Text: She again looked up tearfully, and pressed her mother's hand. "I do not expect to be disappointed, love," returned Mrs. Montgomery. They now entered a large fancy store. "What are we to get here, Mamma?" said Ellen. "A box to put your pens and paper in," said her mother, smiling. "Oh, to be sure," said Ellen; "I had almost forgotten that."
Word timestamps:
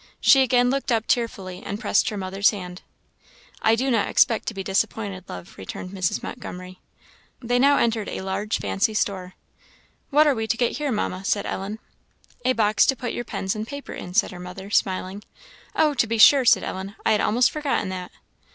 She 0.19 0.41
again 0.41 0.71
looked 0.71 0.91
up 0.91 1.05
tearfully, 1.05 1.61
and 1.63 1.79
pressed 1.79 2.09
her 2.09 2.17
mother's 2.17 2.49
hand. 2.49 2.81
"I 3.61 3.75
do 3.75 3.91
not 3.91 4.07
expect 4.07 4.47
to 4.47 4.55
be 4.55 4.63
disappointed, 4.63 5.25
love," 5.29 5.53
returned 5.59 5.91
Mrs. 5.91 6.23
Montgomery. 6.23 6.79
They 7.39 7.59
now 7.59 7.77
entered 7.77 8.09
a 8.09 8.21
large 8.21 8.57
fancy 8.57 8.95
store. 8.95 9.35
"What 10.09 10.25
are 10.25 10.33
we 10.33 10.47
to 10.47 10.57
get 10.57 10.77
here, 10.79 10.91
Mamma?" 10.91 11.23
said 11.23 11.45
Ellen. 11.45 11.77
"A 12.43 12.53
box 12.53 12.87
to 12.87 12.95
put 12.95 13.13
your 13.13 13.25
pens 13.25 13.53
and 13.55 13.67
paper 13.67 13.93
in," 13.93 14.15
said 14.15 14.31
her 14.31 14.39
mother, 14.39 14.71
smiling. 14.71 15.21
"Oh, 15.75 15.93
to 15.93 16.07
be 16.07 16.17
sure," 16.17 16.45
said 16.45 16.63
Ellen; 16.63 16.95
"I 17.05 17.11
had 17.11 17.21
almost 17.21 17.51
forgotten 17.51 17.89
that." 17.89 18.11